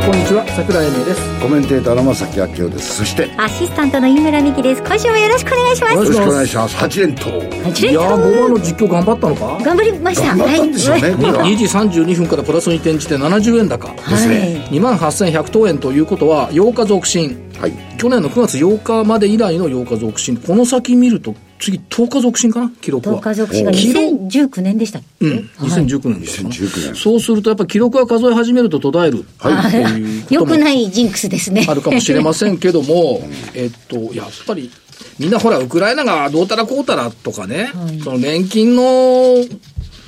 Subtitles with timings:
[0.00, 1.40] こんにちは桜井英明です。
[1.42, 2.96] コメンテーターの正木明夫です。
[2.96, 4.82] そしてアシスタントの井村美希です。
[4.82, 5.94] 今週もよろしくお願いします。
[5.94, 6.76] よろしくお願いします。
[6.76, 7.24] 8連投。
[7.24, 9.62] 8いやー5番の実況頑張ったのか。
[9.62, 10.28] 頑張りました。
[10.28, 11.14] 頑張ったんでしょうね、はい。
[11.16, 11.44] これは。
[11.44, 13.88] 2時32分からプラスに転じて70円高。
[13.88, 14.38] ですね。
[14.38, 14.48] はい。
[14.70, 17.36] 2万8100等円ということは8日続伸。
[17.60, 17.72] はい。
[17.98, 20.38] 去年の9月8日まで以来の8日続伸。
[20.38, 22.72] この先見ると次10日続伸かな？
[22.80, 23.20] 記録は。
[23.20, 24.06] 10日続進が記録。
[24.06, 26.94] 2019年でしたっけ、うん、2019年ですかな2019年。
[26.96, 29.24] そうするとやっぱ記録が数え始めると途絶える。
[29.38, 30.34] はい。
[30.34, 30.46] よも。
[30.46, 31.66] くないジンクスですね。
[31.68, 33.20] あるかもしれませんけども、
[33.54, 34.70] えっと、やっぱり、
[35.18, 37.70] みんなほら、ウクライナがどうたらこうたらとかね、
[38.02, 38.82] その年金の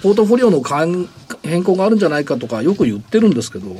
[0.03, 1.09] ポートフォリオの変
[1.45, 3.77] 変更があるんじゃないかとかよく言ってるんですけど、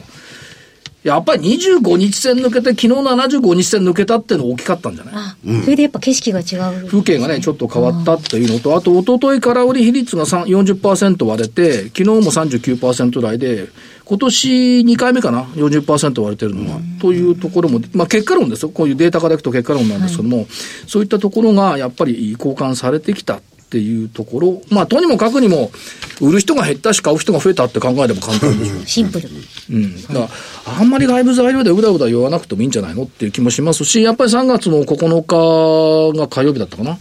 [1.03, 5.15] やっぱり25日線抜けて、昨日75日線抜けたっていうの大きかったんじゃない？
[5.17, 6.43] あ、それでやっぱ景色が違
[6.83, 6.87] う。
[6.87, 13.69] 風景がね、ちょっと変わったっていうのと、あと、一昨日空売り比率が3 40%割れて、昨日も39%台で、
[14.05, 18.69] 今年2回目かな、40%割れてるのは、というところも、まあ結果論ですよ。
[18.69, 20.47] こういうデータからいくと結果論なんですけども、
[20.87, 23.41] そういったところがやっぱり交換されてきた
[23.73, 25.73] っていうところ、まあとにもかくにも、
[26.21, 28.85] 売る人が減ったし買う人が増えたって考えれば簡単でしょ。
[28.85, 29.29] シンプル
[29.71, 30.03] うん。
[30.03, 30.29] だから、
[30.79, 36.99] あんまり外部材料でうだうだ言わなくてもいいんじゃないのっていう気もしますし、やっぱり3月の9日が火曜日だったかな。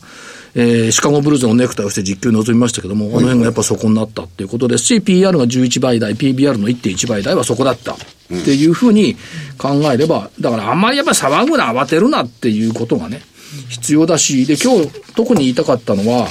[0.53, 9.17] えーシカゴブルーズのネクタイをして実況に臨みましたけども、あの辺がやっぱそこになったっていうことですし、PR が11倍台、PBR の1.1倍台はそこだったっていうふうに
[9.57, 13.21] 考えれば、だからあんまりやっぱり騒ぐな、慌てるなっていうことがね、
[13.69, 16.27] 必要だし、で、今日特に言いたかったのは、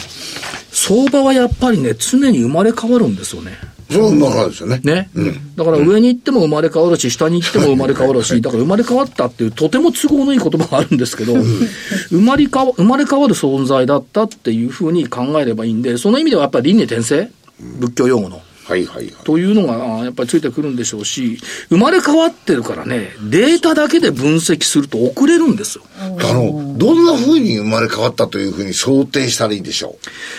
[0.72, 3.58] 相場はやっぱりね、常に生まれ変わるんですよね。
[3.90, 5.10] そうまからですよねね。
[5.56, 11.34] だから上に行っても生まれ変わるし、下に行っても生まれ変わるし、だから生まれ変わったっていうとても都合のいい言葉があるんですけど、
[12.10, 17.30] 生まれ変わ生まれ変わる存在だったっていうふうに考えればいいんで、その意味ではやっぱり輪廻転生、
[17.80, 18.40] 仏教用語の。
[18.70, 21.38] はいはいはいというのがあやっぱりついてくるんでしょうし、
[21.68, 25.84] 生まれ変わってるからね、データだけで分析すると遅れるんですよ。
[25.98, 29.96] あのどんな風に生まれ変わったというふうに想定したらいいでしょ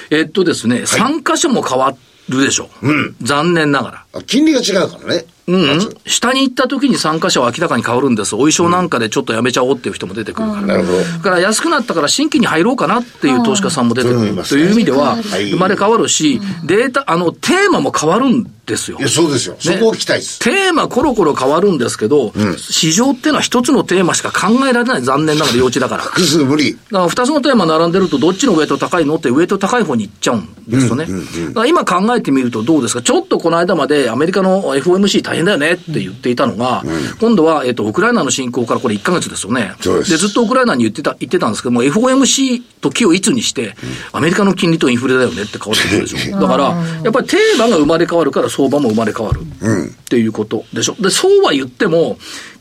[0.10, 1.94] えっとですね、3箇所も変わ
[2.30, 3.14] るでしょう。
[3.22, 4.22] 残念ながら。
[4.24, 8.36] 金利が違うからねうん、下に行った時に参加者は明らかに変わるんです。
[8.36, 10.62] お衣装なんかでちょっとやめちゃおうっていう人も出てくるから。
[10.62, 11.00] なるほど。
[11.00, 14.44] だから安くなったから新規に入ろうかなっていう投資家さんも出てくる。
[14.44, 15.52] という意味でははい。
[15.52, 18.98] 生まれ変わるし、データ、あの、テーマも変わるんですよ。
[19.00, 19.02] い。
[19.02, 19.56] やそうですよ。
[19.60, 25.02] そこを聞きたいですテーマコロコロ変わるんですけど、市場っていうのは一つのテーマしか考えられない。
[25.02, 26.04] 残念ながら幼稚だから。
[26.04, 29.16] 複数無理だから二つのテーマ並んでると、どっちのウェイト高いの？
[29.16, 31.06] ってウェイト高い方に行っちゃうんですよね。
[31.06, 33.02] だから今考えてみるとどうですか？
[33.02, 36.84] ちょっとこの間までアメリカの FOMC 大変だよねって言っていたのが、
[37.20, 39.74] 今度は、えっと、ウクライナの侵攻からこれ1ヶ月ですよね。
[39.84, 43.76] ですずっとウクライナに言ってた、言ってたんですけども、FOMC と木をいつにして、
[44.12, 46.40] アメリカの金利とインフレだよねって変わってくるでしょ。
[46.40, 46.64] だから、
[47.04, 49.42] やっぱりテーマが生まれ変わるから相場も生まれ変わる。
[49.42, 50.96] っていうことでしょ。
[51.00, 52.18] で、そうは言っても、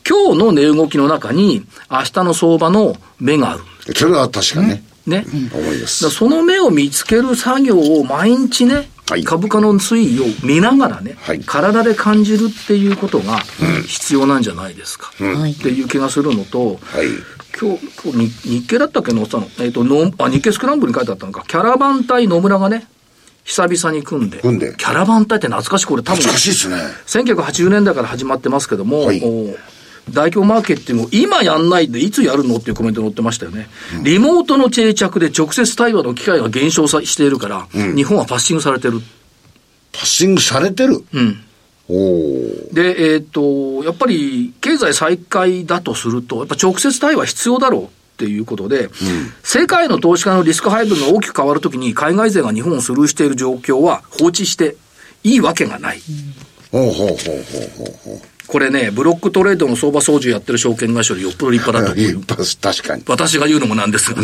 [0.07, 3.61] 今日の値動きの中に、明日の相場の目がある。
[3.95, 5.25] それは確かねね。
[5.27, 9.25] 思いまだからすその目を見つける作業を毎日ね、はい。
[9.25, 11.41] 株価の推移を見ながらね、はい。
[11.41, 13.39] 体で感じるっていうことが
[13.85, 17.07] 必要なんじゃないですか、はいっていう気がするのと、はい。
[17.59, 22.87] 今日、今日日日経だったっけ載ってたの、えっ、とのあ、日経スクランブルに書いてあったのか、キャラバン隊野村がね、
[23.43, 24.75] 久々に組んで、組んで。
[24.77, 26.77] キャラバン隊って懐かしい、これ多分懐かしいですね。
[27.05, 29.21] 1980年代から始まってますけども、はい。
[29.21, 29.53] お
[30.09, 33.69] 大規模マーケティングを今やんないでいつやるのっていうコメント載ってましたよね。
[34.03, 38.99] リモートの定着で直接対話の機会が減少さしているから、日本はパッシングされてる。
[39.91, 41.03] パッシングされてる？
[41.13, 41.43] うん。
[42.73, 47.87] で、えっ、と、やっぱり経済再開だとすると、やっぱ直接対話必要だろうっ
[48.17, 48.89] ていうことで、
[49.43, 54.77] 世界の投資家のリスク配分が大きく変わるときに海外勢が日本をスルーしている状況は放置して
[55.23, 56.01] いいわけがない。
[56.71, 62.25] ほうほうほうほうほうほうこれね、ブロックトレードの相場操縦やってる証券会社よりよっぽど立派だと思う
[62.61, 64.21] 確かに私が言うのもなんですが。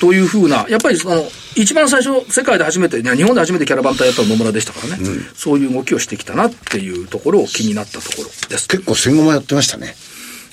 [0.00, 5.04] というふうな、やっぱりその、一番最初、世界で初めて、日本で初めてキャラバン隊やったの野村でしたからね、
[5.36, 8.68] そういう動きをしてきたなっていうところを気になったところです。
[8.68, 9.94] 結構戦後もやってましたね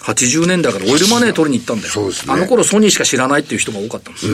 [0.02, 1.94] 80年代からオイルマネー取りに行ったんだよ。
[1.94, 4.34] そうですねあの頃ソニーしか知らないっていう人が多かったんですよ。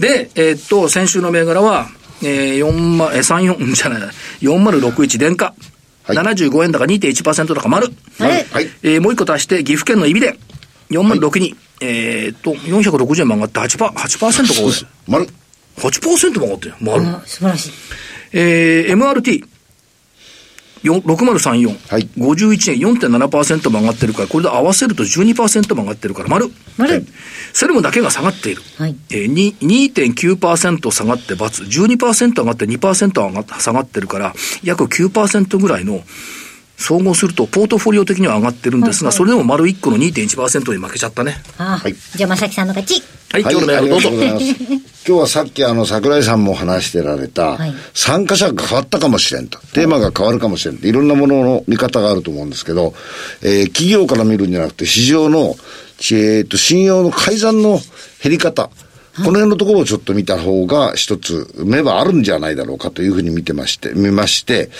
[0.00, 1.90] で、えーっと、先週の銘柄は、
[2.22, 4.10] えー、4万、えー、34、じゃないな、
[4.42, 5.54] 4061電化。
[6.04, 7.88] はい75円高2.1%高丸。
[8.18, 10.38] はいはいえーもう一個足して、岐阜県のイビで、
[10.90, 11.56] 4万62。
[11.80, 14.86] えーっと、460円も上がって8%、8%が多い。
[15.08, 15.28] 丸
[15.76, 16.76] 8%も上がってるよ。
[16.80, 17.06] 丸。
[17.06, 17.72] あ素晴らしい。
[18.32, 19.44] えー、MRT。
[20.84, 22.08] よ6034、はい。
[22.16, 26.50] 51円4.7%も上がってるから、これで合わせると12%も上がってるから、丸。
[26.76, 27.04] 丸。
[27.54, 28.62] セレムだけが下がっている。
[28.76, 28.96] はい。
[29.10, 36.04] えー、に2.9%下がって×、12%上がって2%上がっ下がってるから、約9%ぐらいの、
[36.76, 41.40] 総合すると、ポートフォリオ的には上がってるんですが、それでも丸1個の2.1%に負けちゃったね。
[41.56, 41.94] ああ、はい。
[41.94, 43.02] じゃあ、まさきさんの勝ち。
[43.34, 44.16] はい、今日のメールどうぞあり。
[44.18, 45.04] がとうございます。
[45.06, 49.58] 今日はさっきあの桜井さんも話してられた、はい参加者が変わったかもしれんと。
[49.72, 50.86] テーマが変わるかもしれんと。
[50.86, 52.94] いろんなものの見方があると思うんですけど、
[53.42, 55.56] えー企業から見るんじゃなくて市場の、
[56.12, 57.80] えーと、信用の改ざんの
[58.22, 58.70] 減り方。
[59.16, 64.70] この辺のところをちょっと見た方が一つ目はあるんじゃないだろうかというふうに見てまして、見まして、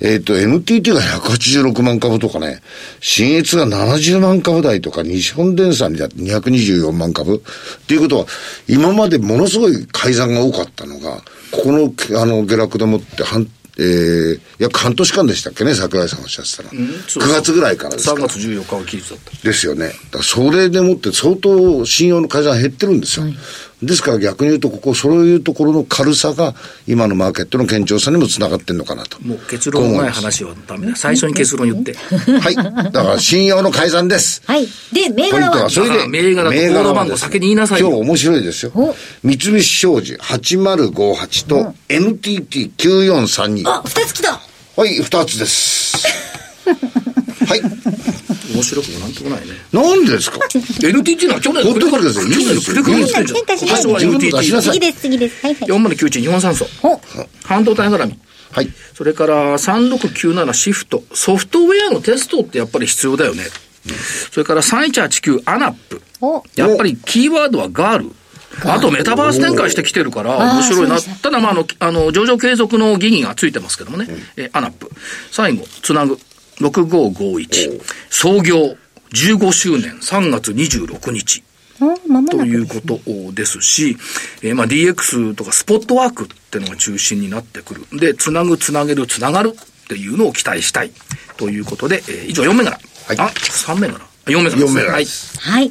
[0.00, 2.62] えっ、と、NTT が186万株とかね、
[3.00, 8.26] 新越が70万株台とか、日本電産にだって224万株っていうことは、
[8.68, 13.48] 今までものすごい改ざんが多かったのが、ここの、あの、下落でもって半、
[13.78, 16.70] えー、約半年間でしたっけね、桜井さんおっしゃってたら。
[17.08, 18.28] そう9月ぐらいからですか3ら。
[18.28, 19.48] 月14日が期日だった。
[19.48, 19.92] ですよね。
[20.10, 23.26] だそれでもって相当信用の改ざん減ってるんですよ。
[23.82, 26.54] ですから逆に言うと、ここ、そういうところの軽さが、
[26.86, 29.18] 今のマーケットの堅調さにもつながってんのかなと。
[29.22, 30.96] もう結論のない話はダメだ。
[30.96, 31.94] 最初に結論言って。
[31.94, 32.54] はい。
[32.56, 34.42] だから信用の改ざんです。
[34.46, 34.68] はい。
[34.92, 36.02] で、銘ポイン柄はトはそれで。
[36.02, 38.94] あ銘柄とコード番号先に言いなさいよ今日面白いですよお。
[39.22, 43.68] 三菱商事8058と NTT9432。
[43.68, 44.40] あ、二つ来た
[44.76, 46.06] はい、二つです。
[47.46, 47.62] はい。
[48.54, 49.46] 面白くもなんともないね。
[49.72, 50.38] なんでですか？
[50.82, 53.36] NTT のは去年のほっといてください去年のクレカにしてんじゃん。
[53.36, 54.50] 変化しない今年は自分の出しな NTT。
[54.52, 55.46] さい次です、次です。
[55.46, 55.68] はいはい。
[55.68, 56.66] 4091日本酸素。
[56.82, 57.00] お、
[57.44, 58.18] 半導体絡み。
[58.52, 58.72] はい。
[58.94, 61.02] それから3697シフト。
[61.14, 63.44] ソフトウェアのテストってやっぱり必要だよね。
[64.32, 66.02] それから3189アナップ。
[66.20, 68.10] お、やっぱりキーワードはガール。
[68.64, 71.00] あとメタバース展開してきてるから面白いな。
[71.00, 74.08] たただまああの、あの、上場継続の疑義がついてますけどもね。
[74.36, 74.90] えー ANAP。
[75.30, 76.18] 最後、ツナグ。
[76.60, 77.80] 6551。
[78.10, 78.76] 創業
[79.12, 81.42] 15周年3月26日。
[82.30, 83.00] ということ
[83.32, 83.96] ですし、
[84.42, 87.86] えーまあ DX とかスポットワークっていうのが中心になってくる。
[87.98, 90.90] で、つなぐ、つなげる、つながるっていうのを期待したい。
[91.38, 92.78] ということで、えー以上4銘柄。
[93.06, 94.00] はいあ、3銘柄。
[94.26, 94.64] 4銘柄です。
[94.66, 95.06] 4銘柄はい。
[95.06, 95.70] はい。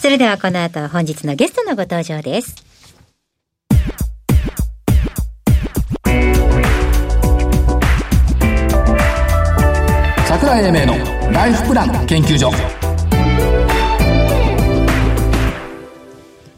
[0.00, 2.67] それではこの後本日のゲストのご登場です。
[10.40, 12.52] 桜井英明のライフプラン研究所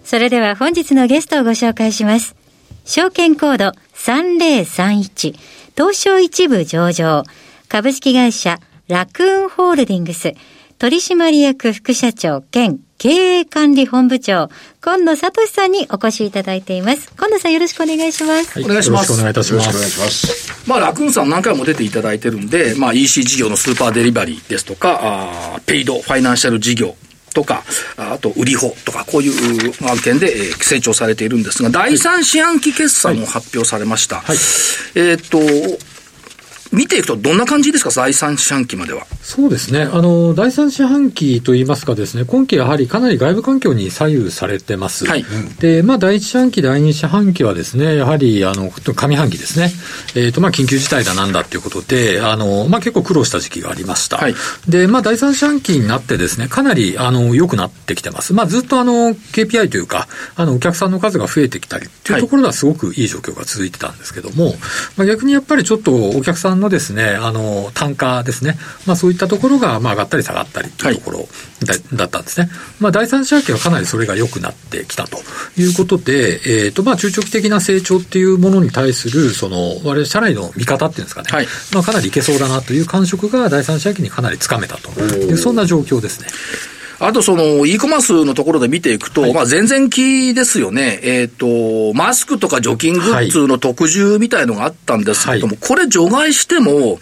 [0.05, 2.37] それでは本日のゲストをご紹介します。
[2.85, 5.35] 証券コード3031
[5.75, 7.23] 東証一部上場
[7.69, 10.35] 株式会社ラクーンホールディングス
[10.77, 14.51] 取締役副社長兼経営管理本部長
[14.83, 17.11] 今野聡さんにお越しいただいています。
[17.17, 18.63] 今野さんよろしくお願いします。
[18.63, 20.27] お願いしますよろしくお願いいたしよろしくお願います。
[20.27, 20.69] します。
[20.69, 26.95] まあ、ラクーンさん何回も出ていただいてるんで、まあ、EC 事業のスーパーデリバリーですとか、あーペイド、ファイナンシャル事業
[27.33, 27.65] とか、
[27.97, 34.23] ああと、売り法とか、こういう案件で、えー成長されているんですが、第三四半期決算を発表されました。
[34.95, 35.39] えーっと、
[36.73, 39.07] 見ていくとどんな感じですか、第三四半期までは。
[39.23, 39.83] そうですね。
[39.83, 45.07] あの、第三四半期といいますかですね、今期やはりかなり外部環境に左右されてます。
[45.07, 45.25] はい
[45.59, 49.73] で、まあ、第一四半期、第二四半期はですね、やはり、あの、上半期ですね。
[50.15, 54.17] えっ、と、まあ、緊急事態だなんだっていうことで、あの、まあ、結構苦労した時期がありました。
[54.17, 54.35] はい
[54.69, 58.33] で、まあ、第三四半期になってですね、かなり、あの、良くなってきてます。
[58.33, 64.55] まあ、ずっとあの、KPI というか、あの、お客さんの数が増えてきたりっていうところではすごくいい状況が続いてたんですけども、
[64.97, 71.29] まあ、逆にやっぱりちょっとお客さんのですね、あの、単価ですね、まあ、そういったところが、まあ、上がったり下がったりっていうところ
[71.65, 72.49] だ,、だったんですね。
[72.79, 75.19] まあ、第三四半期はかなりそれが良くなってきたと
[75.57, 81.47] いうことで、えっ、と、まあ、中長期的な成長っていうものに対する、その、我々社内の見方っていうんですかね、はい。
[81.73, 84.91] まあ、かなりいけそうだなという感触が第三四半期にかなりつかめたと。
[85.01, 86.29] いう、そんな状況ですね。
[87.01, 91.01] あとその e コマースのところで見ていくと、まあ前々期ですよね。
[91.03, 97.01] えっ、と、マスクとか除菌グッズの特需みたいのがあったんですけども、これ除外しても、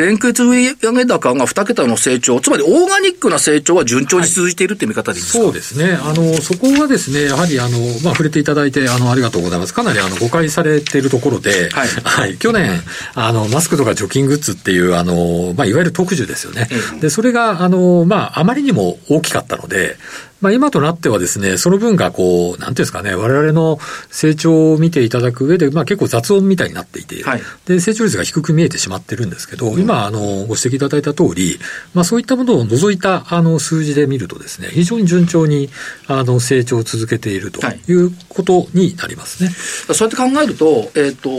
[0.00, 5.92] 連結売上高が2桁の成長、つまりオーガニックな成長は順調に続いているって見方でいいですか、そうですね。
[5.92, 9.74] あの、そこはですね、やはりあの、まあ、触れていただいて、あの、ありがとうございます。
[9.74, 12.82] かなりあの、誤解されているところで、はい去年、
[13.14, 16.68] あの、マスクとか除菌グッズっていう、あの、まあ、いわゆる特需ですよね。
[17.00, 19.96] で、それが、あの、まあ、あまりにも大きかったので、
[20.40, 23.78] まあ、今となってはですね、その分がこう、なんていうんですかね、我々の
[24.10, 27.42] 成長を見ていただく上で、まあ、結構雑音みたいになっていて、はい。
[27.66, 31.58] で、成長率が低く見えてしまってるんですけど、今、あの、ご指摘いただいた通り、
[31.94, 35.68] まあ、そういったものを除いた、あの、数字で見るとですね、非常に順調に、
[36.06, 37.80] あの、成長を続けているとはい。
[37.88, 39.50] いうことになりますね。
[39.50, 41.30] そうやって考えると、えっ、と、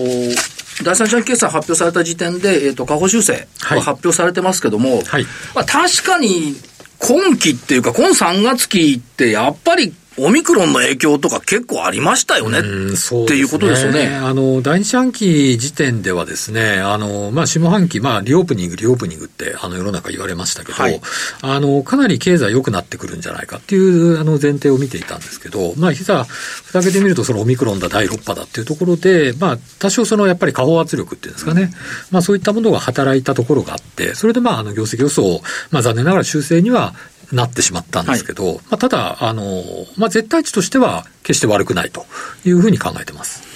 [0.83, 5.25] 第三四半期決算発表された時点で、えっ、と、下方修正発表されてますけども、はい。
[5.53, 6.55] まあ、確かに、
[7.01, 12.59] 今期っていうか、今3月期って、やっぱり、オミクロンの影響とか結構ありましたよね。
[12.59, 14.07] うんそうっていうことですよね。
[14.07, 20.99] あの、第二四半期時点ではですね、あの、まあ、下半期、まあ、リオープニング、リオープニングって、あの、世の中言われましたけど、はい。
[21.41, 31.71] あの、かなり経済良くなってくるんじゃないかっていう、あの、前提を見ていたんですけど、まあ、膝、ふたけてみると、そのオミクロンだ、第6波だっていうところで、まあ、多少その、やっぱり下方圧力っていうんですかね、
[32.11, 36.93] まあ、そういったものが働いたところがあって、それでまあ、あの、業績予想、まあ、残念ながら修正には、
[37.31, 39.63] なってしまったんですけど、まあ、ただ、あの、
[39.97, 42.05] まあ、絶対値としては決して悪くないと
[42.45, 43.51] いうふうに考えてます。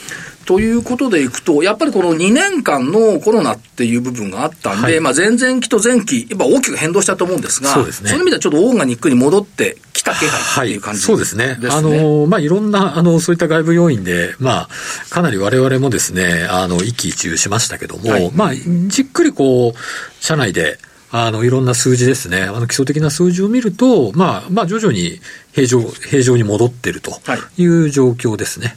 [0.46, 5.00] ということでいくと、やっぱりこの2年間のコロナっていう部分があったんで、はい。
[5.00, 8.12] まあ前々期と前期、やっぱ大きく変動したと思うんですが、そうですね。
[8.12, 11.58] の意味ではちょっとオーガニックに戻ってきた気配っていう感じそうですね。
[11.70, 14.70] あの、まあ、いろんな、あの、そういった外部要因で、まあ、
[15.10, 18.32] かなり我々もですね、あの、一喜一憂しましたけども、はい。
[18.32, 18.52] まあ、
[18.88, 20.78] じっくりこう、社内で、
[21.18, 25.22] あの、いろんな数字ですね、あの、基礎的な数字を見ると、まあ、まあ、徐々に
[25.54, 27.22] 平常、平常に戻ってると
[27.58, 27.66] い。
[27.66, 28.76] う状況ですね。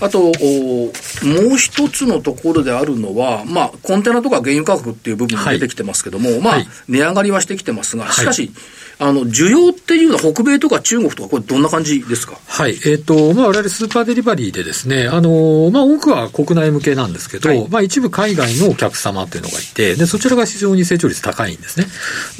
[0.00, 0.92] あと、お
[1.22, 6.66] もう一つのところであるのは、まあ、コンテナとか原油価格っていう部分も出てきてますけども、まあ、はい。
[6.88, 8.50] 値上がりはしてきてますが、しかし、
[8.98, 12.38] あの、需要っていうのは北米とか中国とか、これどんな感じですか？
[12.46, 12.78] はい。
[12.86, 17.68] えっ、と、まあ、我々スーパーデリバリーでですね、あの、まあ、多くは国内向けなんですけど、はい。
[17.68, 21.86] まあ、一部海外のお客様というのがいて、で、そちらが非常に成長率高いんですね。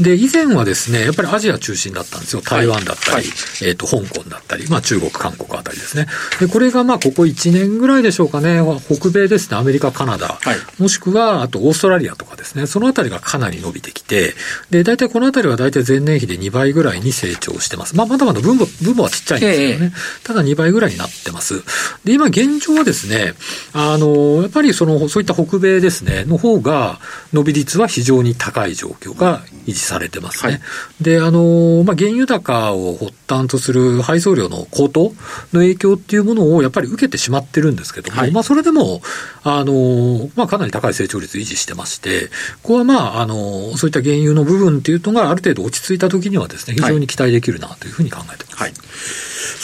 [0.00, 2.42] で、以前はですね、やっぱりアジア中心だったんですよ。
[2.42, 3.68] 台湾だったり、はい。
[3.68, 6.06] えっ、と、香港だったり、まあ、中国、韓国あたりですね。
[6.40, 10.56] で、これがまあ、ここ1年ぐらいでしょうかね、北米ですね、アメリカ、カナダ、はい。
[10.78, 14.34] もしくは、あとオーストラリアとかですね、そのあたりがかなり伸びてきて、
[14.70, 17.96] で、大体このあたりは大体前年比で2倍ぐらいに成長してます。
[17.96, 19.92] まあ、まだまだ分母、分母はちっちゃいんですけどね。
[20.22, 21.62] ただ2倍ぐらいになってます。
[22.04, 23.34] で、今現状はですね、
[23.72, 27.00] あの、やっぱりその、そういった北米ですね、の方が、
[27.32, 30.52] 伸び率は非常に高い状況が維持されてますね。
[30.52, 30.60] はい
[31.00, 35.12] で、あの、まあ、原油高を発端とする配送量の高騰
[35.52, 39.02] の影響っていうものをやっぱり受けてしまってるんですけども、はいまあ、それでも、
[39.44, 42.28] あの、まあ、かなり高い成長率維持してまして、
[42.62, 48.62] ここはまあ、あの、そういった原油の部分っていうのがある程度落ち着いた時にはですね、非常に期待できるなというふうに考えてます。
[48.62, 48.72] はい。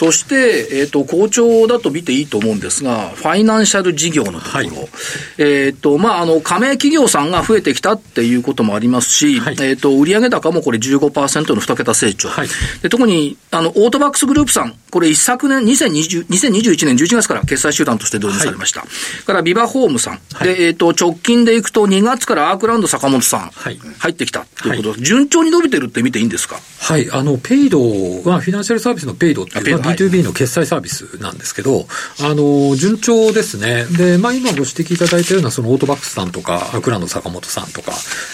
[0.00, 4.64] そして、えっ、と、好調だと見ていいと思うんですが、ファイナンシャル事業のところ。
[4.64, 4.70] はい
[5.38, 12.28] えっ、と、まあ、あの、加盟企業さんが増えてきたっていうこともありますし、はいえっ、と、売上高もこれ15%の2桁成長。
[12.28, 12.48] はい
[12.82, 18.84] で特に、あの、オートバックスグループさん、これ一昨年、2020 2021年11月から決済集団として導入されました。
[19.26, 20.20] から、ビバホームさん。
[20.32, 20.48] はい。
[20.48, 23.78] で、えっ、と、直近でいくと2月からアークランド坂本さん、はい。
[23.98, 24.94] 入ってきたということ。
[24.96, 26.56] で、順調に伸びてるって見ていいんですか？
[26.80, 30.20] はい、あの、ペイドは、フィナンシャルサービスのペイドっていう、まあ、あペイドはい。
[30.20, 31.86] B2B の決済サービスなんですけど、
[32.20, 33.84] あの、順調ですね。
[33.96, 37.92] で、まあ、今ご指摘いただいたような、そのオートバックスさんとか、アクランド坂本さんとか、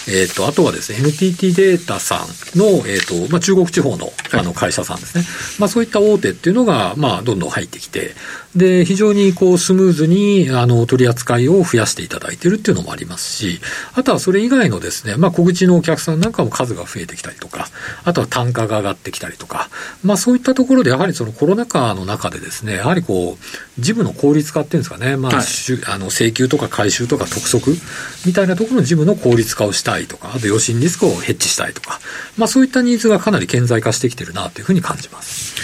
[0.09, 5.23] えっ、と、あとはですね、NTT データさんの、えっ、と、まあ、中国地方の、あの、会社さんですね。
[5.59, 8.11] まあ、そういった大手っていうのが、まあ、どんどん入ってきて、
[8.57, 13.61] で、非常にこう、スムーズに、あの、取り扱いを増やしていただいているっていうのもありますし、
[13.93, 17.67] あとはそれ以外のですね、まあ、小口のお客さんなんかも数が増えてきたりとか、
[18.03, 19.69] あとは単価が上がってきたりとか、
[20.03, 25.45] まあ、そういったところで、やはりそのコロナ禍の中でですね、やはりこう、事務の効率化っていうんですかね、まあ、はい。
[25.85, 27.77] あの、請求とか回収とか督促
[28.25, 31.99] みたいなところの事務の効率化をしたいとか、あと余震リスクをヘッジしたいとか、
[32.37, 35.57] まあ、そういったニーズがかなり顕在化してきてるなというふうに感じます。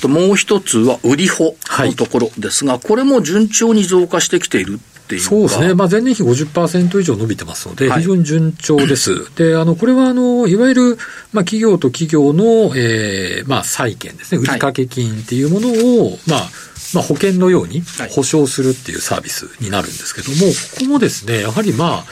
[0.00, 5.74] ともう一つは売り穂のところですが、これも順調に増加してきているっていうかそうですね。
[5.74, 9.30] まあ、前年比50%以上伸びてますので、はい非常に順調です。
[9.36, 10.98] で、あの、これは、あの、いわゆる、
[11.32, 14.40] まあ、企業と企業の、えーまあ、債券ですね。
[14.40, 16.48] 売掛金っていうものを、まあ、
[16.94, 22.04] まあ、保険のようにはい保証するっていうサービスになるんですけども、ここもですね、やはりま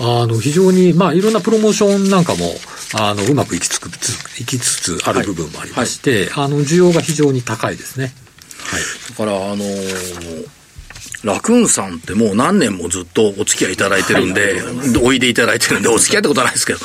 [0.00, 2.54] あ、あの、非常に、まあ、いろんなプロモーションなんかも、
[2.94, 8.14] あの、うまくいきつくつ、いきつつある部分もありまして、あの、需要が非常に高いですね。
[8.64, 8.82] はい。
[9.10, 10.48] だから、あのー
[11.24, 14.60] ラクーンさんってもう何年もずっとお付き合いいただいてるんで、
[15.02, 16.80] おいでいただいてるんで、お付き合いってことはないですけど、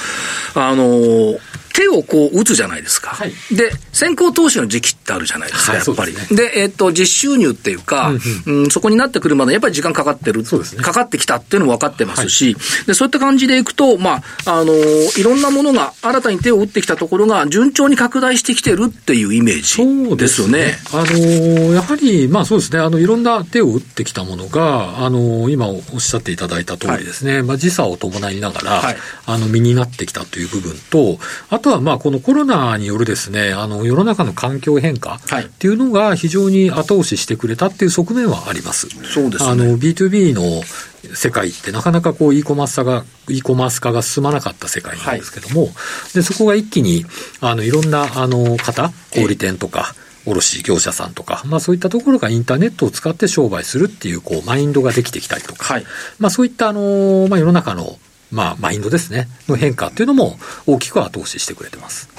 [0.53, 1.39] あのー
[1.77, 3.11] 手をこう打つじゃないですか。
[3.11, 3.33] はい。
[3.55, 6.35] で、先行投資の時期ってあるじゃないですか、はいやっぱり。
[6.35, 8.11] でえっ、と、実収入っていうか、
[8.45, 10.43] うんそこになってくるまでやっぱり時間かかってる。
[10.75, 10.83] ね。
[10.83, 12.55] かかってきたっていうのも分かってますし、
[12.87, 20.77] で、そういった感じでいくと、まあ、あのーいろんなものが新たに手を打ってきたところが順調に拡大してきてるっていうイメージですよね。
[20.91, 28.97] あのーやはり、まあそうですね、あの、いろんな手を打ってきたものが、あのー今おっしゃっていただいた通りですね、まあ時差を伴いながら、はい。
[29.25, 31.19] あの、身になってきたという部分と、
[31.49, 38.87] あととはまあこのコロナによるですね、あの世の中の環境変化っていうのが非常に後押ししてくれたっていう側面はあります。
[38.87, 39.49] そうですね。
[39.49, 40.41] あの B2B の
[41.13, 45.73] 世界ってなかなかこう e コマース化が、e コマース化が進まなかった世界なんですけども、はい、
[46.13, 47.05] で、そこが一気に、
[47.41, 49.93] あの、いろんな、あの、方、小売店とか、
[50.25, 55.85] 卸業者さんとか、まあそういったところがインターネットを使って商売するっていう、こう、マインドができてきたりとか、はい、
[56.19, 57.97] まあそういった、あの、まあ世の中の、
[58.31, 62.09] まあマインドですね、の変化っていうのも大きく後押ししてくれてます。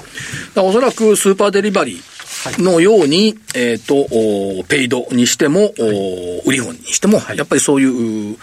[0.55, 8.37] おそらくスーパーデリバリーのように、はい、えっ、ー、と、ペイドにしても、はい、売り本にしても、やっぱりそういう、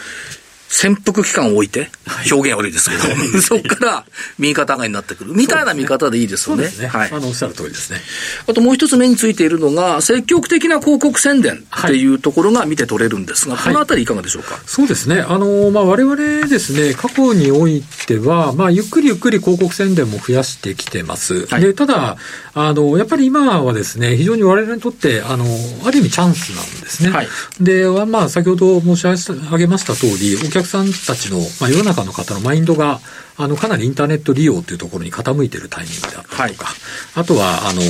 [0.69, 1.91] 潜伏期間を置いて、
[2.31, 4.05] 表現悪いですけど、はい、そこから
[4.39, 6.69] 右肩上がりになってくる、みたいな見方でいいですよね。
[6.81, 7.11] ねはい。
[7.13, 8.01] あの、おっしゃる通りですね。
[8.49, 14.59] あともう一つ目についているのが、積極的な広告宣伝っていうところが見て取れるんですが、はい、このあたりいかがでしょうか？
[14.67, 15.21] そうですね。
[15.21, 16.17] あの、まあ、我々
[16.49, 21.47] ですね、過去においては、まあ、ゆっくりゆっくり広告宣伝も増やしてきてます。
[21.61, 22.17] で、ただ、
[22.55, 25.45] あの、やっぱり今はですね、非常に我々にとって、あの、
[25.85, 27.13] ある意味チャンスなんですね。
[27.61, 33.01] で、まあ、先ほど申し上げました通り、お客さんたちの、まあ、世の中の方のマインドが、
[33.37, 36.77] あの、かなりインターネット利用というところに傾いているタイミングであったりとか、はい、
[37.17, 37.83] あとは、あの、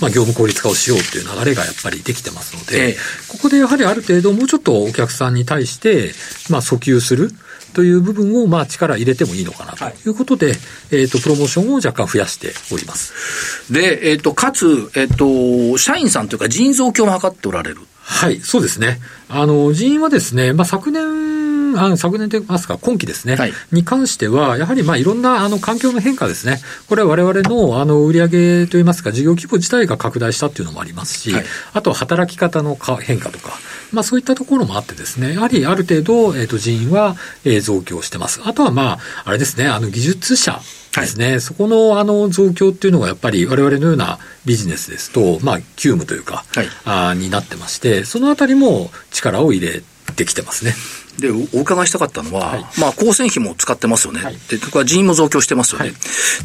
[0.00, 2.96] まあ、業務効率化をしようという流れがやっぱりできてますので、え
[3.28, 6.12] ここでやはりある程度もうちょっとお客さんに対して、
[6.50, 7.30] まあ、訴求する。
[7.72, 10.56] という部分を、まあ、力入れてもいいのかなということで、はい、
[10.90, 13.72] えっ、ー、と、プロモーションを若干増やしております。
[13.72, 17.78] で、えっ、ー、と、かつ、えっ、ー、と、社員さんというか人増強も図っておられる。
[18.02, 18.98] はい、そうですね。
[19.30, 21.41] あの、人員はですね、まあ、昨年、
[21.76, 33.50] あ昨年と言いますか、今期ですね、はい、に関しては、やはりまあいろんなあの環境の変化ですね、これはわれわれのあの売上といいますか、事業規模自体が拡大したっていうのもありますし、はい、あとは働き方の変化とか、
[33.92, 38.40] まあそういったところもあってですね、やはりある程度、えっ、ー、と人員は、えー、増強してます。
[38.44, 40.60] あとはまあ、あれですね、あの技術者
[41.00, 49.82] ですね、はい、そこのあの増強っていうのがやっぱり我々のようなビジネスですと、まあ、急務というか、はい、あになってまして、そのあたりも力を入れ
[50.16, 50.74] てきてますね。
[51.18, 54.22] で、お伺いしたかったのは、はい、まあ、光線費も使ってますよね。
[54.22, 55.86] はい、で、これ人員も増強してますよね。
[55.86, 55.94] はい、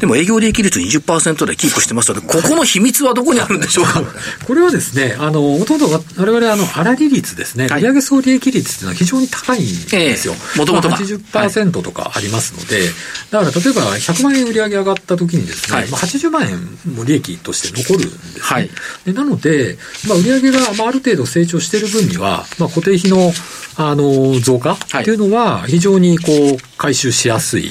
[0.00, 4.02] でも営業利益率20%でキープしてますので、ここの秘密はどこにあるんでしょうか？
[4.46, 10.34] これはですね、あの、ほとんど我々、あの、粗利率ですね、売上総利益率っていうのは非常に高いんですよ。
[10.56, 12.82] もともと80%とかありますので、
[13.30, 18.40] だから例えば100万円売上上がった時にですね、まあ、80万円も利益として残るんですね。
[18.40, 18.70] はい、
[19.06, 23.32] でなので、まあ、売上が、まあ、ある程度成長している分には、まあ、固定費の
[23.80, 27.70] あの増加っていうのは非常にこう回収しやすい。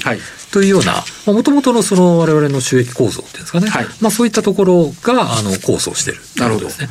[0.51, 3.67] というような、もともとのその我々の収益構造っていうんですかね。
[3.69, 6.89] はい、まあそういったところが、あの、構想しているなるほどですね。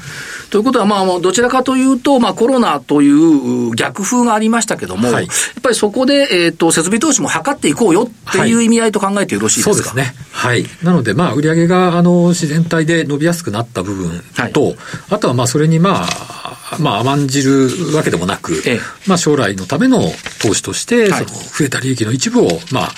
[0.51, 10.15] ということは、まあ、どちらかというと、まあ、コロナという逆風がありましたけども、はい、やっぱりそこで、えっ、ー、と、設備投資も図っていこうよっていう意味合いと考えてよろしいですか、はい、そうですね。
[10.33, 10.65] はい。
[10.83, 14.77] なので、まあ、売上が、あの、自然体で伸びやすくなった部分と、はい、
[15.11, 20.01] あとは、まあ、それに、まあ、まあ、甘んじるわけでもなく、ええ、まあ、将来のための
[20.41, 22.93] 投資として、その、増えた利益の一部を、まあ、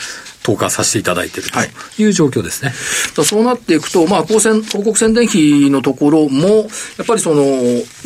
[0.49, 1.59] 投下させていただいていると
[2.03, 2.71] いう状況ですね。
[2.71, 6.65] はい、そうなっていくと、まあ、広宣広告宣伝費のところも、や
[7.03, 7.45] っぱりその、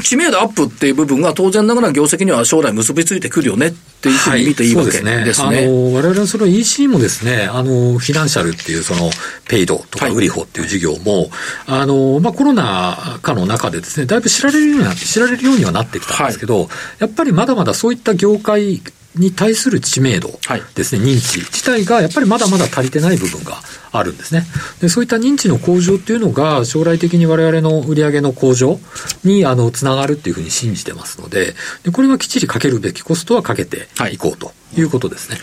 [0.03, 5.15] 知名度アップっていう部分が当然ながら業績には将来結びついてくるよねっていうふうに見ていいわけですね。
[5.15, 5.59] はい、ですね。
[5.59, 9.09] あの、我々のその EC もですね、あの、フィナンシャルっていうその、
[9.47, 11.19] ペイドとかウリホっていう事業も、
[11.67, 18.83] はい、あの、まあ、コロナ禍の中でですね、だいぶ知られるようにな知られるようにはなってきたんですけど、やっぱりまだまだそういった業界
[19.17, 20.29] に対する知名度
[20.75, 23.61] ですね、はい、認知自体がやっぱりまだまだ足りてない部分が
[23.93, 24.45] あるんですね。
[24.81, 28.81] で、そういった認知の向上っていうのが将来的に我々の売上の向上
[29.23, 34.53] にあのつながるっていうふうに信じてますので、でこれはきっちりかけるべきコストはかけていこうと。
[34.75, 35.37] いうことですね。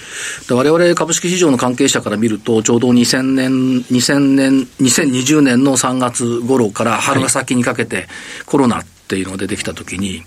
[0.49, 3.51] 我々株式市場の関係者から見ると、ちょうど2000年、
[3.84, 8.08] 2000年、2020年の3月頃から春が先にかけて、
[8.47, 10.23] コロナっていうのが出てきたときに、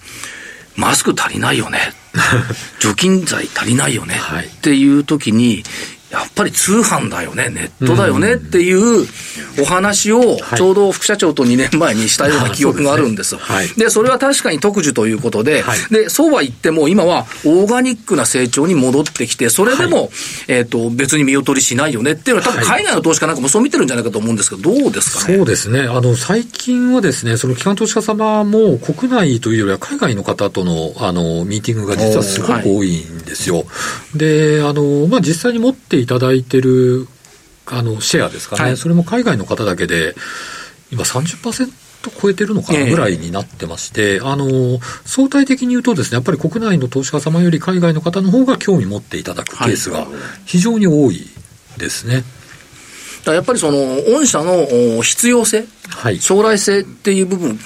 [0.77, 1.93] マスク足りないよね。
[2.81, 4.15] 除菌剤足りないよね。
[4.15, 5.65] はい、っていう時に、
[6.13, 9.07] やっぱり通販だよね、ネットだよねっていう
[9.59, 13.39] お話を、ちょうど副社長と2年前にしたような記憶があるんです。
[13.39, 20.09] はい、で、それは確かに特需ということで、はい、で、そうは言っても今はオーガニックな成長に戻ってきて、それでも、はい、
[20.49, 25.37] えっ、と、別に見劣りしないよねっていうのは多分海外の投資家なんかもそう見てるんじゃないかと思うんですけど、どうですかね？
[25.39, 25.81] そうですね。
[25.81, 33.65] あの、最近はですね、その機関投資家様も国内というよりは海外の方との、あの、ミーティングが実はすごく多いんですよ。
[34.15, 37.09] で、あの、まあ、実際に持っていただいてる
[37.67, 40.15] あのシェアですかね、はい、それも海外の方だけで、
[40.91, 41.71] 今30%
[42.21, 50.07] 超えてるのかなぐらいになってまして、えー、あの相対的に言うとですね、やっぱり国内の投資家様より海外の方の方が興味持っていただくケースが
[50.45, 51.27] 非常に多い
[51.79, 52.25] ですね。
[53.27, 57.59] らやっぱりその、御社の必要性、はい、将来性っていう部分、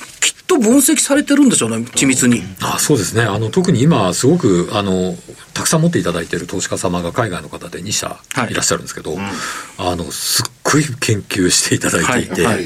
[0.46, 2.42] と分析されてるんでしょうね、緻密に。
[2.62, 3.22] あそうですね。
[3.22, 5.16] あの、特に今、すごく、あの、
[5.54, 12.64] たくさん持っていただいている投資家様が海外の方で2社いらっしゃるんですけど、はいうん、あの、すっごい研究していただいていて、はいはい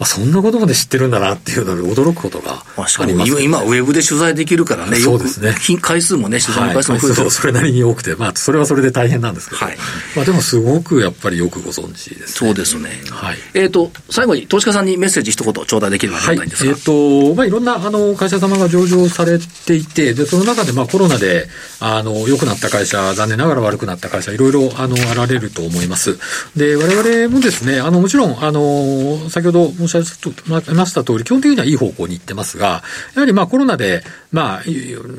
[0.00, 5.54] あそんなことまで知ってるんだなっていうので驚くことがあります、ね、今、ウェブで取材できるからね、そうですね。
[5.80, 9.76] 回数もね、取材の回数も増えて、はい、それなりに多くて、まあ、それはそれで大変なんですけど、はい、
[10.16, 12.88] まあ、でもすごくやっぱりよくご存知です、ね、そうですね。
[13.10, 13.36] はい。
[13.54, 21.46] えっ、ー、と、最後に投資家さんにメッセージ一言頂戴できればないんですが、はい、えっ、ー、と、まあ、いろんな、あの、会社様が上場されていて、で、その中で、まあ、コロナで、
[21.80, 26.18] あの、良くなった会社、残念ながら悪くなった会社、いろいろ、あの、あられると思います。
[26.56, 32.82] で、我々もですね、あの、もちろん、あの、先ほど申し上げました通り、基本的にはいい方向に行ってますが、
[33.14, 34.62] やはりまあコロナで、まあ、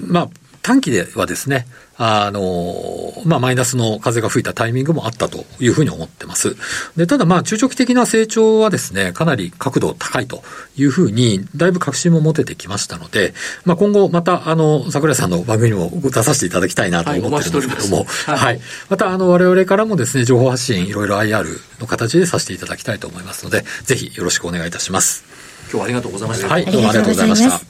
[0.08, 0.30] まあ、
[0.62, 1.66] 短期ではですね、
[2.04, 6.56] あの、まあ、マイナスの風が吹いたタイミングもあったというふうに思ってます。
[6.98, 10.42] で、ただまあ、中長期的な成長はですね、かなり角度高いと
[10.76, 13.36] いうふうに、だいぶ確信も持ててきましたので、
[13.66, 21.46] まあ、今後また、あの、桜井さんの番組にも出させていただきたいなと思ってるんですけども、はい、はい、また、あの、我々からもですね、情報発信、いろいろ IR
[21.80, 25.24] の形でさせていただきたいと思いますので、ぜひよろしくお願いいたします。
[25.66, 26.48] 今日はありがとうございました。
[26.48, 27.62] はい、どうもありがとうございました。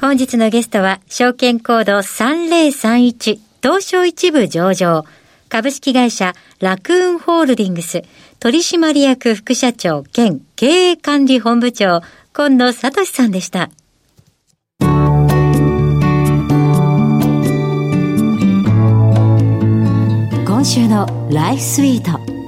[0.00, 5.04] 本日のゲストは、証券コード3031、東証一部上場、
[5.48, 8.02] 株式会社ラクーンホールディングス、
[8.40, 12.00] 取締役副社長兼経営管理本部長、
[12.32, 13.70] 今野聡さんでした。
[20.44, 22.41] 今週のライフスイート。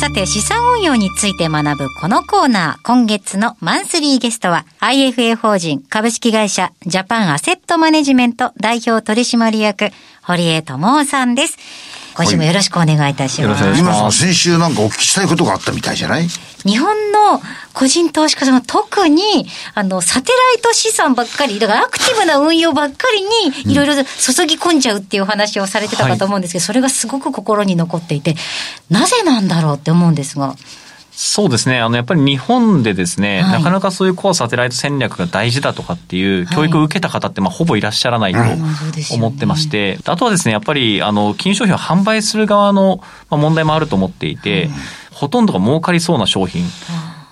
[0.00, 9.90] さて、資産運用について学ぶこのコーナー、今月のマンスリーゲストは、IFA 法人株式会社ジャパンアセットマネジメント代表取締役、
[10.22, 11.58] 堀江智夫さんです。
[12.14, 13.64] 今週もよろしくお願いいたします。
[13.64, 16.26] はい、今、先週なんかお聞きしたいことがあったみたいじゃない？
[16.64, 17.40] 日本の
[17.72, 23.22] 個人投資家様、特に、あの、サテライト資産ばっかり、だからアクティブな運用ばっかり
[23.62, 24.02] に、いろいろ注
[24.46, 28.36] ぎ込んじゃうっていうお話をされてたかと思うんですけど、それがすごく心に残っていて、
[28.90, 30.56] なぜなんだろうって思うんですが。
[31.22, 31.80] そうですね。
[31.80, 38.38] あの、やっぱり日本でですね、はい、なかなかそういうコアサテライト戦略が大事だとかっていう教育を受けた方って、まあ、ほぼいらっしゃらないと
[39.14, 44.70] 思ってまして、あとはですね、やっぱり、あの、金融商品を販売する側の問題もあると思っていて、
[45.12, 46.64] ほとんどが儲かりそうな商品。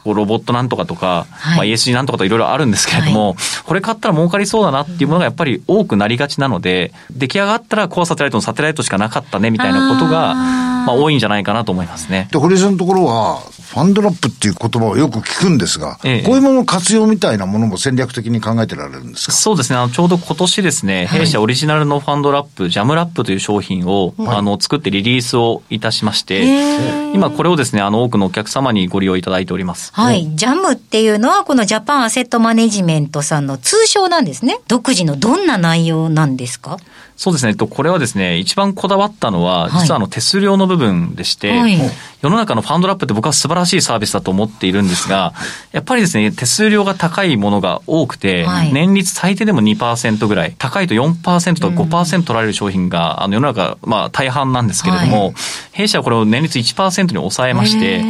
[0.04, 12.28] ロボットなんとかとか、はい、まあ、ESG なんとかといろいろあるんですけれども、はい、これ買ったら儲かりそうだなっていうものがやっぱり多くなりがちなので、出来上がったらコアサテライトのサテライトしかなかったねみたいなことが、まあ、多いんじゃないかなと思いますね。
[12.32, 13.42] で、堀江さんのところは、
[13.78, 19.32] ファンドラップっていう言葉をよく聞くんですが、ええ、こういうものの活用みたいなものも戦略的に考えてられるんですか？
[19.32, 19.78] そうですね。
[19.78, 29.92] あのちょうど今年ですね、弊社オリジナルのファンドラップ、ジャムラップという商品を、はい、あの、作ってリリースをいたしまして、今これをですね、あの、多くのお客様にご利用いただいております。
[29.94, 30.34] はい。
[30.34, 34.58] ジャムっていうのは、このジャパンアセットマネジメントさんの通称なんですね。
[34.66, 36.78] 独自のどんな内容なんですか？
[37.18, 37.54] そうですね。
[37.56, 41.76] これはですね、一番こだわったのは、実はあの手数料の部分でして、はい、
[42.22, 45.34] 世の中のファンドラップって僕は素晴らしいサービスだと思っているんですが、
[45.72, 55.34] やっぱりですね、手数料が高いものが多くて、はい、年率最低でも2%ぐらい、高いと4%とか5%取られる商品が、あの世の中、まあ大半なんですけれども、はい、
[55.72, 58.00] 弊社はこれを年率1%に抑えまして、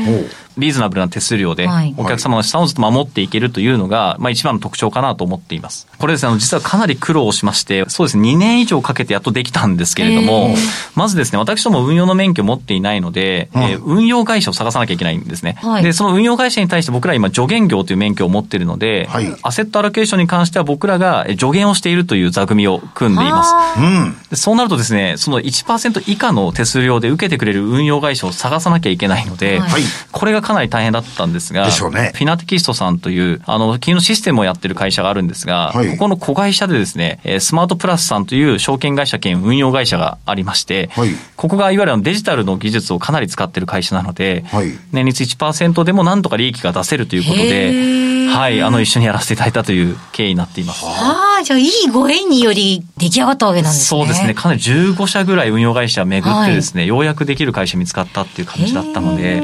[0.59, 5.87] リーズナブルな手数料で、お客様の資産をずっと守っていけるというのが、まあ一番の特徴かなと思っています。
[5.99, 10.55] これですね、あの実はかなり苦労しまして、そうですね、2年以上かけてやっとできたんですけれども、
[10.95, 15.59] まずですね、私ども運用の免許を持っていないので、えー、運用会社を探さなきゃいけないんですね。
[15.63, 23.81] はい、で、その運用会社に対して僕ら今助言業という免許を持っているので、はい、アセットアロケーションに関しては僕らが助言をしているという座組を組んでいます。
[23.81, 32.13] うん、でそうなるとですね、その1%以下の手数料で受けてくれる運用会社を探さなきゃいけないので、はい、これがかなり大変だったんですが、でしょうね。
[32.15, 50.87] フィナテキストさんという、あの、金融システムをやってる会社があるんですが、はい、ここの子会社でですね、スマートプラスさんという証券会社兼運用会社がありまして、はい、ここがいわゆるデジタルの技術をかなり使ってる会社なので、はい、年率1%でもなんとか利益が出せるということで、はい、あの、一緒にやらせていただいたという経緯になっています。
[50.87, 54.01] ああ、じゃあ、いいご縁により出来上がったわけなんですね。
[54.01, 54.33] そうですね。
[54.33, 59.43] かなり15社ぐらい運用会社巡ってですね、はい、ようやくできる会社見つかったっていう感じだったので、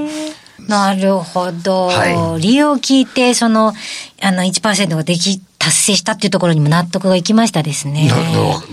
[0.68, 1.86] なるほど。
[1.86, 3.72] はい、利用を聞いて、その、
[4.22, 8.10] あの1%ができ、達成したっていうところにも納得がいきましたですね。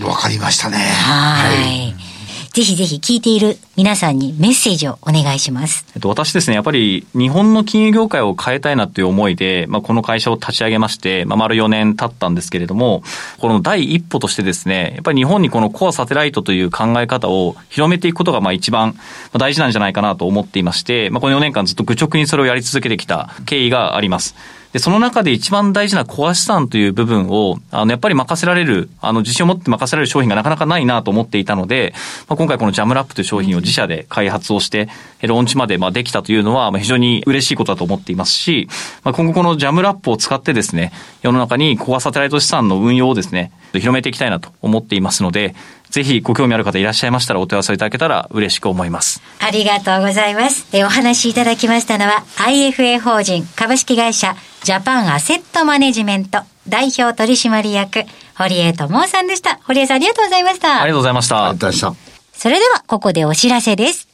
[0.06, 0.76] わかりましたね。
[0.76, 2.11] はい。
[2.52, 5.86] ぜひぜひ聞いている皆さんにメッセージをお願いします。
[5.94, 13.02] えっと、私ですね、やっぱり日本の金融業界を変えたいなという思いで、まあ、この会社を立ち上げまして、まあ、丸4年経ったんですけれども、
[13.38, 18.96] この第一歩としてですね、やっぱり日本にこのコアサテライトという考え方を広めていくことが、まあ、一番
[19.32, 24.34] 大事なんじゃないかなと思っていまして、まあ、この4年間ずっと愚直にそれをやり続けてきた経緯があります。
[24.72, 31.92] で、その中で一番大事なコア資産という部分を、あの、やっぱり任せられる、あの、自信を持って任せられる商品がなかなかないなと思っていたので、
[32.26, 34.88] まあ、今回このジャムラップという商品を自社で開発をして、
[35.20, 38.68] ローンチまでまあできたというのは、まあ、非常に嬉しいことだと思っていますし、
[39.04, 45.54] まあ、今後このジャムラップを使ってですね、世の中にコアサテライト資産の運用をですね、広めていきたいなと思っていますので、
[45.90, 49.22] ぜひご興味ある方いらっしゃいましたらお問い合わせいただけたら嬉しく思います。
[49.40, 50.66] ありがとうございます。
[50.72, 58.04] えお話しいただきましたのは IFA 法人株式会社ジャパンアセットマネジメント代表取締役
[58.36, 59.60] 堀江智さんでした。
[59.64, 60.82] 堀江さんありがとうございました。
[60.82, 61.36] ありがとうございました。
[61.36, 62.12] ありがとうございました。
[62.32, 64.08] それではここでお知らせです。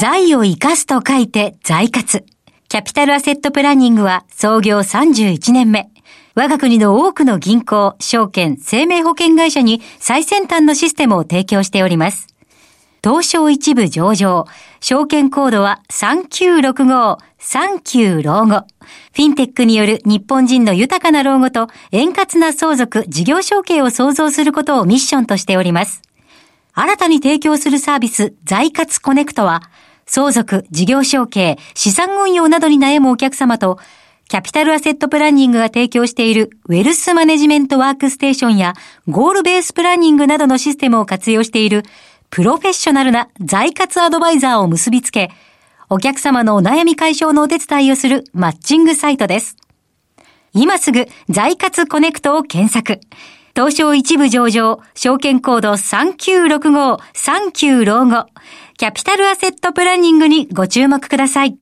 [0.00, 2.24] 財を生かすと書いて財活。
[2.68, 5.91] キャピタルアセットプランニングは創業31年目。
[6.34, 12.26] 我が国の多くの銀行、証券、生命保険会社に最先端のシステムを提供しております。
[13.04, 14.46] 東証一部上場、
[14.80, 18.66] 証券コードは3965、39老後。
[19.12, 26.00] フィンテックによる日本人の豊かな老後と円滑な相続、事業承継を創造することをミッションとしております。
[26.74, 29.62] 新たに提供するサービス、財活コネクトは、
[30.06, 33.78] 相続、事業承継、資産運用などに悩むお客様と、
[34.32, 38.72] キャピタルアセットプランニングが提供しているウェルスマネジメントワークステーションや
[39.06, 41.82] ゴールベースプランニングなどのシステムを活用している
[42.30, 45.30] プロフェッショナルな財活アドバイザーを結びつけ、
[45.90, 49.54] お客様のお悩み解消のお手伝いをするマッチングサイトです。
[50.54, 53.00] 今すぐ財活コネクトを検索。
[53.54, 58.24] 東証一部上場、証券コード3965、39老後、
[58.78, 61.61] キャピタルアセットプランニングにご注目ください。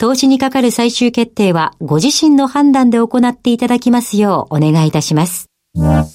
[0.00, 5.50] 投資にかかる最終決定はご自身の判断で行っていただきますようお願いいたします。
[5.76, 6.06] は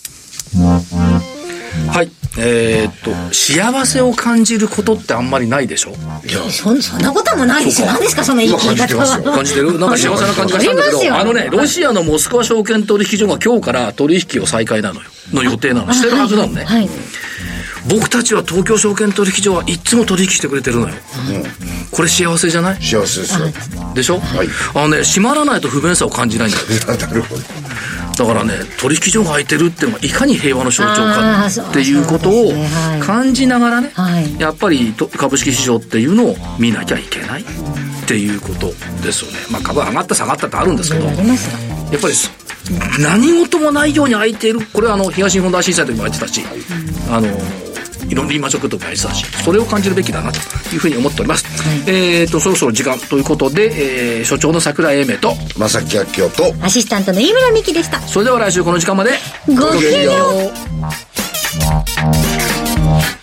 [2.01, 2.09] い。
[2.39, 5.91] えー、っと、幸せを感じることってあんまりないでしょ？
[5.91, 5.93] い
[6.33, 7.87] や、そ、そんなこともないですよ。
[7.87, 9.21] 何ですか、その言い方は。
[9.33, 9.77] 感じてる？
[9.77, 15.07] なんか幸せな感じがしたんだけど、あのね、ロシアのモスクワ証券取引所が今日から取引を再開なのよ。
[15.31, 15.93] の予定なの。
[15.93, 16.65] してるはずなのね。
[16.65, 16.89] はい、
[17.87, 20.95] 僕たちは東京証券取引所はいつも取引してくれてるのよ、
[21.29, 21.43] うん、
[21.91, 22.81] これ幸せじゃない？
[22.81, 23.93] 幸せですよ。
[23.93, 26.65] でしょ、はい、あのね閉まらないと不便さを感じないんだよ。
[26.97, 27.41] なるほど。
[28.17, 32.53] だからね取引所が開いてるっていうのがいかに平和の象徴かっていうことを
[33.01, 37.45] 感じながらね、はい、やっぱり株式市場っていうのを見なきゃいけないっ
[38.07, 39.37] ていうことですよね。
[39.51, 41.15] まあ株上がった下がったってあるんですけどやっ
[42.01, 42.13] ぱり
[42.99, 44.61] 何事もないように開いている。
[44.73, 46.41] これはあの東日本大震災の時も言ってたし、
[47.11, 47.27] あの
[48.09, 50.39] いろんなリーマンショックとかやりだしそれを感じるべきだなと
[50.73, 57.99] いうふうに思っております、はい、えっ、ー、とそろそろ時間ということで、えー、所長の桜井英明と正木明夫とアシスタントの飯村美樹でした。
[58.01, 59.11] それでは来週この時間まで。
[59.47, 60.11] ごきげんよ
[63.11, 63.14] う